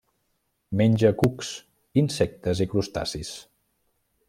[0.79, 1.51] Menja cucs,
[2.03, 3.33] insectes i crustacis.